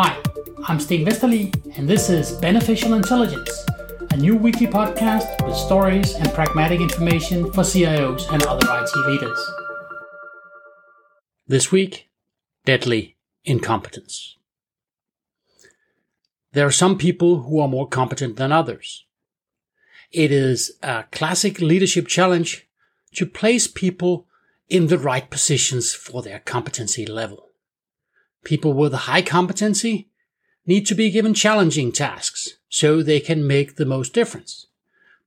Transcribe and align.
Hi, 0.00 0.16
I'm 0.68 0.78
Sten 0.78 1.04
Vesterli, 1.04 1.52
and 1.76 1.88
this 1.88 2.08
is 2.08 2.30
Beneficial 2.30 2.94
Intelligence, 2.94 3.50
a 4.12 4.16
new 4.16 4.36
weekly 4.36 4.68
podcast 4.68 5.44
with 5.44 5.56
stories 5.56 6.14
and 6.14 6.32
pragmatic 6.34 6.80
information 6.80 7.52
for 7.52 7.62
CIOs 7.62 8.32
and 8.32 8.40
other 8.44 8.64
IT 8.64 8.96
leaders. 9.08 9.50
This 11.48 11.72
week, 11.72 12.10
deadly 12.64 13.16
incompetence. 13.44 14.36
There 16.52 16.68
are 16.68 16.70
some 16.70 16.96
people 16.96 17.42
who 17.42 17.58
are 17.58 17.66
more 17.66 17.88
competent 17.88 18.36
than 18.36 18.52
others. 18.52 19.04
It 20.12 20.30
is 20.30 20.78
a 20.80 21.06
classic 21.10 21.60
leadership 21.60 22.06
challenge 22.06 22.68
to 23.14 23.26
place 23.26 23.66
people 23.66 24.28
in 24.68 24.86
the 24.86 24.98
right 24.98 25.28
positions 25.28 25.92
for 25.92 26.22
their 26.22 26.38
competency 26.38 27.04
level. 27.04 27.47
People 28.44 28.72
with 28.72 28.92
high 28.92 29.22
competency 29.22 30.08
need 30.66 30.86
to 30.86 30.94
be 30.94 31.10
given 31.10 31.34
challenging 31.34 31.90
tasks 31.90 32.58
so 32.68 33.02
they 33.02 33.20
can 33.20 33.46
make 33.46 33.76
the 33.76 33.86
most 33.86 34.12
difference. 34.12 34.66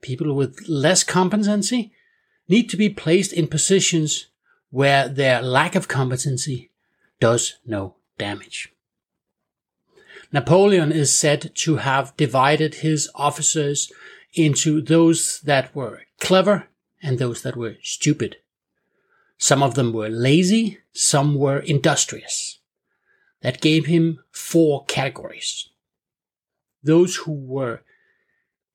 People 0.00 0.34
with 0.34 0.68
less 0.68 1.02
competency 1.02 1.92
need 2.48 2.68
to 2.68 2.76
be 2.76 2.88
placed 2.88 3.32
in 3.32 3.46
positions 3.46 4.26
where 4.70 5.08
their 5.08 5.42
lack 5.42 5.74
of 5.74 5.88
competency 5.88 6.70
does 7.18 7.58
no 7.66 7.96
damage. 8.18 8.72
Napoleon 10.32 10.92
is 10.92 11.14
said 11.14 11.50
to 11.54 11.76
have 11.76 12.16
divided 12.16 12.76
his 12.76 13.10
officers 13.14 13.90
into 14.34 14.80
those 14.80 15.40
that 15.40 15.74
were 15.74 16.02
clever 16.20 16.68
and 17.02 17.18
those 17.18 17.42
that 17.42 17.56
were 17.56 17.76
stupid. 17.82 18.36
Some 19.38 19.62
of 19.62 19.74
them 19.74 19.92
were 19.92 20.08
lazy, 20.08 20.78
some 20.92 21.34
were 21.34 21.58
industrious 21.58 22.59
that 23.42 23.60
gave 23.60 23.86
him 23.86 24.20
four 24.30 24.84
categories. 24.86 25.68
Those 26.82 27.16
who 27.16 27.32
were 27.32 27.82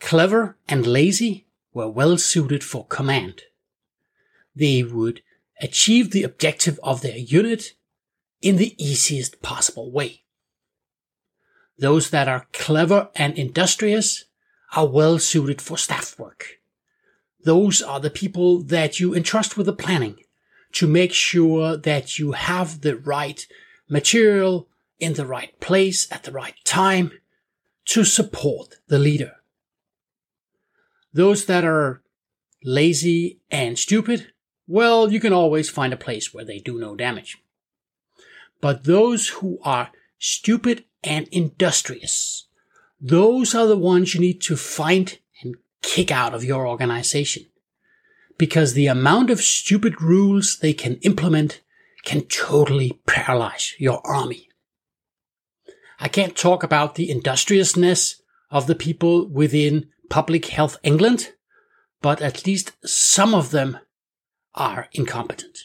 clever 0.00 0.56
and 0.68 0.86
lazy 0.86 1.46
were 1.72 1.88
well 1.88 2.18
suited 2.18 2.62
for 2.62 2.86
command. 2.86 3.42
They 4.54 4.82
would 4.82 5.22
achieve 5.60 6.10
the 6.10 6.24
objective 6.24 6.78
of 6.82 7.00
their 7.00 7.16
unit 7.16 7.74
in 8.40 8.56
the 8.56 8.74
easiest 8.82 9.40
possible 9.40 9.90
way. 9.90 10.22
Those 11.78 12.10
that 12.10 12.28
are 12.28 12.48
clever 12.52 13.10
and 13.14 13.38
industrious 13.38 14.24
are 14.74 14.86
well 14.86 15.18
suited 15.18 15.62
for 15.62 15.78
staff 15.78 16.18
work. 16.18 16.58
Those 17.44 17.82
are 17.82 18.00
the 18.00 18.10
people 18.10 18.62
that 18.64 19.00
you 19.00 19.14
entrust 19.14 19.56
with 19.56 19.66
the 19.66 19.72
planning 19.72 20.18
to 20.72 20.86
make 20.86 21.12
sure 21.12 21.76
that 21.76 22.18
you 22.18 22.32
have 22.32 22.80
the 22.80 22.96
right 22.96 23.46
material 23.92 24.66
in 24.98 25.12
the 25.12 25.26
right 25.26 25.60
place 25.60 26.10
at 26.10 26.22
the 26.22 26.32
right 26.32 26.54
time 26.64 27.12
to 27.84 28.04
support 28.04 28.76
the 28.88 28.98
leader. 28.98 29.32
Those 31.12 31.44
that 31.44 31.62
are 31.62 32.00
lazy 32.64 33.38
and 33.50 33.78
stupid, 33.78 34.32
well, 34.66 35.12
you 35.12 35.20
can 35.20 35.34
always 35.34 35.68
find 35.68 35.92
a 35.92 35.98
place 35.98 36.32
where 36.32 36.44
they 36.44 36.58
do 36.58 36.78
no 36.78 36.96
damage. 36.96 37.36
But 38.62 38.84
those 38.84 39.28
who 39.28 39.58
are 39.62 39.90
stupid 40.18 40.84
and 41.04 41.28
industrious, 41.28 42.46
those 42.98 43.54
are 43.54 43.66
the 43.66 43.76
ones 43.76 44.14
you 44.14 44.20
need 44.20 44.40
to 44.42 44.56
find 44.56 45.18
and 45.42 45.56
kick 45.82 46.10
out 46.10 46.32
of 46.32 46.44
your 46.44 46.66
organization. 46.66 47.44
Because 48.38 48.72
the 48.72 48.86
amount 48.86 49.28
of 49.28 49.42
stupid 49.42 50.00
rules 50.00 50.60
they 50.60 50.72
can 50.72 50.96
implement 51.02 51.60
can 52.04 52.22
totally 52.22 53.00
paralyze 53.06 53.74
your 53.78 54.04
army. 54.06 54.48
I 56.00 56.08
can't 56.08 56.36
talk 56.36 56.62
about 56.62 56.96
the 56.96 57.10
industriousness 57.10 58.20
of 58.50 58.66
the 58.66 58.74
people 58.74 59.28
within 59.28 59.88
Public 60.10 60.46
Health 60.46 60.76
England, 60.82 61.32
but 62.00 62.20
at 62.20 62.46
least 62.46 62.72
some 62.84 63.34
of 63.34 63.50
them 63.50 63.78
are 64.54 64.88
incompetent. 64.92 65.60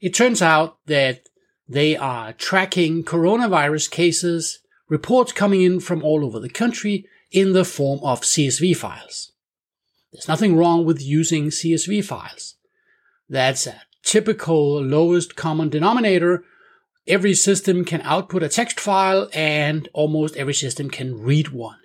It 0.00 0.14
turns 0.14 0.42
out 0.42 0.78
that 0.86 1.28
they 1.68 1.96
are 1.96 2.32
tracking 2.34 3.02
coronavirus 3.02 3.90
cases, 3.90 4.60
reports 4.88 5.32
coming 5.32 5.62
in 5.62 5.80
from 5.80 6.04
all 6.04 6.24
over 6.24 6.38
the 6.38 6.48
country 6.48 7.06
in 7.32 7.52
the 7.52 7.64
form 7.64 8.00
of 8.02 8.20
CSV 8.20 8.76
files. 8.76 9.32
There's 10.12 10.28
nothing 10.28 10.56
wrong 10.56 10.84
with 10.84 11.02
using 11.02 11.46
CSV 11.46 12.04
files. 12.04 12.54
That's 13.28 13.66
a 13.66 13.82
typical 14.06 14.80
lowest 14.80 15.34
common 15.34 15.68
denominator, 15.68 16.44
every 17.06 17.34
system 17.34 17.84
can 17.84 18.00
output 18.02 18.42
a 18.42 18.48
text 18.48 18.78
file 18.78 19.28
and 19.34 19.88
almost 19.92 20.36
every 20.36 20.54
system 20.54 20.88
can 20.88 21.20
read 21.20 21.48
one. 21.48 21.78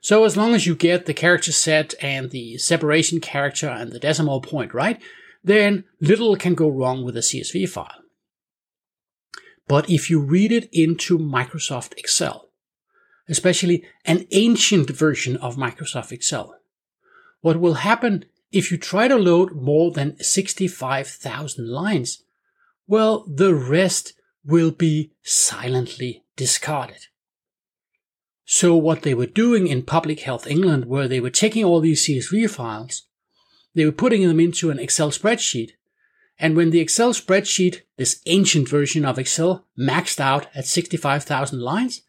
So 0.00 0.24
as 0.24 0.36
long 0.36 0.54
as 0.54 0.66
you 0.66 0.74
get 0.74 1.04
the 1.06 1.14
character 1.14 1.52
set 1.52 1.94
and 2.00 2.30
the 2.30 2.56
separation 2.58 3.20
character 3.20 3.68
and 3.68 3.92
the 3.92 4.00
decimal 4.00 4.40
point 4.40 4.72
right, 4.72 5.00
then 5.44 5.84
little 6.00 6.34
can 6.36 6.54
go 6.54 6.68
wrong 6.68 7.04
with 7.04 7.16
a 7.16 7.20
CSV 7.20 7.68
file. 7.68 8.02
But 9.68 9.90
if 9.90 10.08
you 10.10 10.20
read 10.20 10.52
it 10.52 10.68
into 10.72 11.18
Microsoft 11.18 11.92
Excel, 11.98 12.48
especially 13.28 13.84
an 14.04 14.26
ancient 14.30 14.90
version 14.90 15.36
of 15.36 15.56
Microsoft 15.56 16.12
Excel, 16.12 16.56
what 17.40 17.60
will 17.60 17.74
happen 17.74 18.24
if 18.52 18.70
you 18.70 18.78
try 18.78 19.08
to 19.08 19.16
load 19.16 19.52
more 19.52 19.90
than 19.90 20.18
65,000 20.22 21.68
lines, 21.68 22.22
well, 22.86 23.24
the 23.26 23.54
rest 23.54 24.14
will 24.44 24.70
be 24.70 25.12
silently 25.22 26.24
discarded. 26.36 27.06
So 28.44 28.76
what 28.76 29.02
they 29.02 29.14
were 29.14 29.26
doing 29.26 29.66
in 29.66 29.82
Public 29.82 30.20
Health 30.20 30.46
England, 30.46 30.86
where 30.86 31.08
they 31.08 31.18
were 31.18 31.30
taking 31.30 31.64
all 31.64 31.80
these 31.80 32.06
CSV 32.06 32.48
files, 32.48 33.02
they 33.74 33.84
were 33.84 33.92
putting 33.92 34.26
them 34.26 34.38
into 34.38 34.70
an 34.70 34.78
Excel 34.78 35.10
spreadsheet. 35.10 35.72
And 36.38 36.54
when 36.56 36.70
the 36.70 36.80
Excel 36.80 37.12
spreadsheet, 37.12 37.82
this 37.96 38.20
ancient 38.26 38.68
version 38.68 39.04
of 39.04 39.18
Excel, 39.18 39.66
maxed 39.78 40.20
out 40.20 40.46
at 40.54 40.66
65,000 40.66 41.60
lines, 41.60 42.02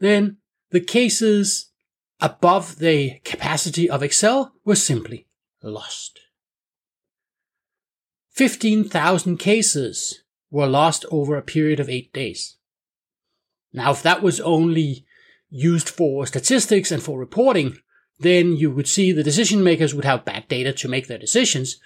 then 0.00 0.38
the 0.70 0.80
cases 0.80 1.70
above 2.20 2.78
the 2.78 3.20
capacity 3.24 3.90
of 3.90 4.02
Excel 4.02 4.54
were 4.64 4.76
simply 4.76 5.26
lost. 5.70 6.20
15,000 8.30 9.36
cases 9.36 10.22
were 10.50 10.66
lost 10.66 11.04
over 11.10 11.36
a 11.36 11.42
period 11.42 11.80
of 11.80 11.88
eight 11.88 12.12
days. 12.12 12.56
Now, 13.72 13.92
if 13.92 14.02
that 14.02 14.22
was 14.22 14.40
only 14.40 15.06
used 15.50 15.88
for 15.88 16.26
statistics 16.26 16.90
and 16.90 17.02
for 17.02 17.18
reporting, 17.18 17.78
then 18.18 18.56
you 18.56 18.70
would 18.70 18.88
see 18.88 19.12
the 19.12 19.22
decision 19.22 19.62
makers 19.62 19.94
would 19.94 20.04
have 20.04 20.24
bad 20.24 20.48
data 20.48 20.72
to 20.72 20.88
make 20.88 21.08
their 21.08 21.18
decisions, 21.18 21.78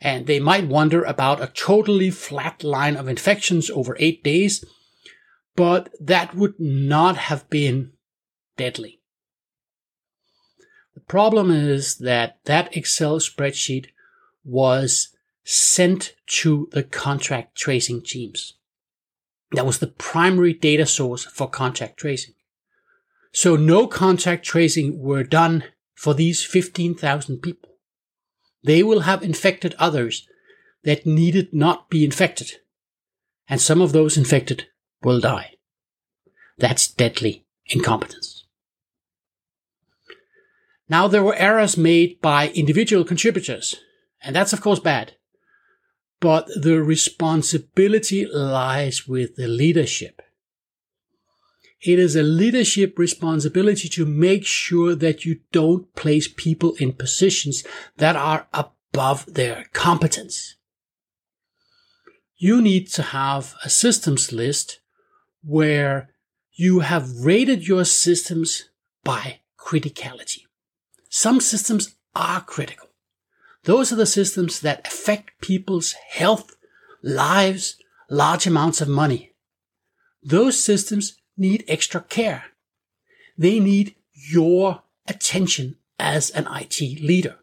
and 0.00 0.26
they 0.26 0.40
might 0.40 0.66
wonder 0.66 1.02
about 1.02 1.42
a 1.42 1.48
totally 1.48 2.10
flat 2.10 2.64
line 2.64 2.96
of 2.96 3.08
infections 3.08 3.70
over 3.70 3.96
eight 3.98 4.22
days, 4.22 4.64
but 5.56 5.90
that 6.00 6.34
would 6.34 6.54
not 6.58 7.16
have 7.16 7.48
been 7.50 7.92
deadly. 8.56 8.99
The 10.94 11.00
problem 11.00 11.50
is 11.50 11.96
that 11.98 12.38
that 12.44 12.76
Excel 12.76 13.18
spreadsheet 13.18 13.86
was 14.44 15.08
sent 15.44 16.14
to 16.26 16.68
the 16.72 16.82
contact 16.82 17.56
tracing 17.56 18.02
teams. 18.02 18.54
That 19.52 19.66
was 19.66 19.78
the 19.78 19.88
primary 19.88 20.52
data 20.52 20.86
source 20.86 21.24
for 21.24 21.48
contact 21.48 21.98
tracing. 21.98 22.34
So 23.32 23.56
no 23.56 23.86
contact 23.86 24.44
tracing 24.44 25.00
were 25.00 25.24
done 25.24 25.64
for 25.94 26.14
these 26.14 26.44
15,000 26.44 27.38
people. 27.38 27.70
They 28.62 28.82
will 28.82 29.00
have 29.00 29.22
infected 29.22 29.74
others 29.78 30.26
that 30.84 31.06
needed 31.06 31.52
not 31.52 31.90
be 31.90 32.04
infected. 32.04 32.52
And 33.48 33.60
some 33.60 33.80
of 33.80 33.92
those 33.92 34.16
infected 34.16 34.66
will 35.02 35.20
die. 35.20 35.54
That's 36.58 36.88
deadly 36.88 37.46
incompetence. 37.66 38.39
Now 40.90 41.06
there 41.06 41.22
were 41.22 41.36
errors 41.36 41.76
made 41.76 42.20
by 42.20 42.48
individual 42.48 43.04
contributors, 43.04 43.76
and 44.24 44.34
that's 44.34 44.52
of 44.52 44.60
course 44.60 44.80
bad. 44.80 45.12
But 46.18 46.48
the 46.48 46.82
responsibility 46.82 48.26
lies 48.26 49.06
with 49.06 49.36
the 49.36 49.46
leadership. 49.46 50.20
It 51.80 52.00
is 52.00 52.16
a 52.16 52.24
leadership 52.24 52.98
responsibility 52.98 53.88
to 53.90 54.04
make 54.04 54.44
sure 54.44 54.96
that 54.96 55.24
you 55.24 55.38
don't 55.52 55.94
place 55.94 56.28
people 56.28 56.74
in 56.74 56.92
positions 56.92 57.64
that 57.96 58.16
are 58.16 58.48
above 58.52 59.32
their 59.32 59.66
competence. 59.72 60.56
You 62.36 62.60
need 62.60 62.88
to 62.88 63.02
have 63.02 63.54
a 63.64 63.70
systems 63.70 64.32
list 64.32 64.80
where 65.42 66.10
you 66.52 66.80
have 66.80 67.24
rated 67.24 67.68
your 67.68 67.84
systems 67.84 68.70
by 69.04 69.40
criticality. 69.56 70.49
Some 71.10 71.40
systems 71.40 71.96
are 72.14 72.40
critical. 72.40 72.88
Those 73.64 73.92
are 73.92 73.96
the 73.96 74.06
systems 74.06 74.60
that 74.60 74.86
affect 74.86 75.40
people's 75.42 75.92
health, 75.92 76.56
lives, 77.02 77.76
large 78.08 78.46
amounts 78.46 78.80
of 78.80 78.88
money. 78.88 79.26
those 80.22 80.62
systems 80.62 81.16
need 81.36 81.64
extra 81.66 82.02
care. 82.02 82.44
They 83.38 83.58
need 83.58 83.94
your 84.12 84.82
attention 85.08 85.76
as 85.98 86.30
an 86.30 86.46
IT 86.50 86.78
leader. 87.02 87.38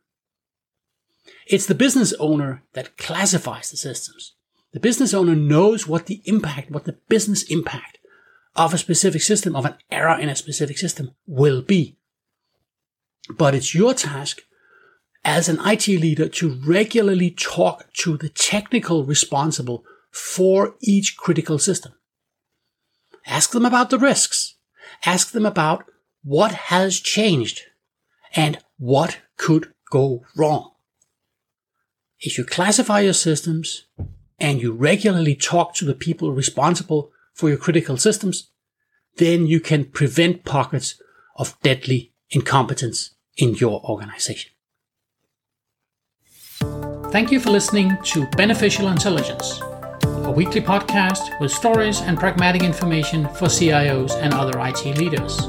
It's 1.48 1.66
the 1.66 1.74
business 1.76 2.14
owner 2.20 2.64
that 2.74 2.98
classifies 2.98 3.72
the 3.72 3.78
systems. 3.78 4.36
The 4.74 4.80
business 4.80 5.14
owner 5.14 5.36
knows 5.36 5.88
what 5.88 6.06
the 6.06 6.22
impact, 6.26 6.70
what 6.70 6.86
the 6.86 7.00
business 7.10 7.44
impact 7.44 7.98
of 8.56 8.74
a 8.74 8.78
specific 8.78 9.24
system, 9.24 9.56
of 9.56 9.66
an 9.66 9.76
error 9.90 10.20
in 10.20 10.30
a 10.30 10.36
specific 10.36 10.78
system 10.78 11.16
will 11.26 11.64
be. 11.64 11.98
But 13.30 13.56
it's 13.56 13.76
your 13.76 13.94
task 13.94 14.42
as 15.24 15.50
an 15.50 15.60
IT 15.66 15.88
leader 15.88 16.30
to 16.30 16.60
regularly 16.66 17.32
talk 17.32 17.92
to 17.94 18.18
the 18.18 18.30
technical 18.30 19.04
responsible 19.04 19.84
for 20.12 20.76
each 20.82 21.18
critical 21.18 21.60
system. 21.60 21.94
Ask 23.26 23.52
them 23.52 23.66
about 23.66 23.90
the 23.90 24.00
risks. 24.00 24.56
Ask 25.06 25.32
them 25.32 25.46
about 25.46 25.86
what 26.24 26.54
has 26.54 27.00
changed 27.00 27.62
and 28.36 28.60
what 28.78 29.20
could 29.38 29.74
go 29.92 30.24
wrong. 30.36 30.72
If 32.20 32.38
you 32.38 32.46
classify 32.46 33.02
your 33.02 33.14
systems 33.14 33.86
and 34.40 34.62
you 34.62 34.72
regularly 34.72 35.36
talk 35.36 35.76
to 35.76 35.86
the 35.86 35.94
people 35.94 36.32
responsible 36.32 37.12
for 37.34 37.50
your 37.50 37.58
critical 37.58 37.98
systems, 37.98 38.50
then 39.18 39.46
you 39.46 39.60
can 39.60 39.86
prevent 39.86 40.46
pockets 40.46 41.00
of 41.36 41.60
deadly 41.62 42.14
incompetence 42.32 43.12
in 43.38 43.56
your 43.56 43.82
organization. 43.84 44.52
Thank 47.12 47.32
you 47.32 47.40
for 47.40 47.52
listening 47.52 47.98
to 48.04 48.28
Beneficial 48.32 48.90
Intelligence, 48.90 49.62
a 50.04 50.32
weekly 50.32 50.62
podcast 50.62 51.40
with 51.40 51.52
stories 51.52 52.02
and 52.02 52.18
pragmatic 52.18 52.64
information 52.64 53.28
for 53.30 53.46
CIOs 53.46 54.12
and 54.22 54.34
other 54.34 54.60
IT 54.60 54.98
leaders. 54.98 55.40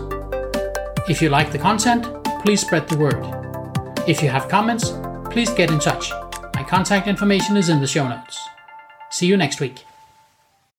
If 1.09 1.21
you 1.21 1.31
like 1.31 1.51
the 1.51 1.59
content, 1.59 2.07
please 2.43 2.61
spread 2.61 2.89
the 2.89 2.97
word. 2.97 3.25
If 4.09 4.23
you 4.23 4.29
have 4.29 4.49
comments, 4.49 4.93
please 5.31 5.51
get 5.51 5.71
in 5.71 5.81
touch. 5.81 6.11
My 6.55 6.63
contact 6.63 7.09
information 7.09 7.57
is 7.57 7.69
in 7.69 7.81
the 7.81 7.87
show 7.87 8.07
notes. 8.07 8.39
See 9.11 9.27
you 9.27 9.37
next 9.37 9.61
week. 9.61 9.85